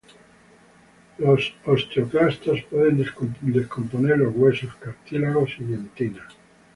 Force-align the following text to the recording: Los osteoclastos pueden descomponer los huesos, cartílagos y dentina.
Los 1.19 1.53
osteoclastos 1.63 2.63
pueden 2.71 2.97
descomponer 3.53 4.17
los 4.17 4.35
huesos, 4.35 4.75
cartílagos 4.77 5.51
y 5.59 5.65
dentina. 5.65 6.27